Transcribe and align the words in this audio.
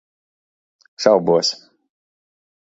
Šaubos. 1.03 1.53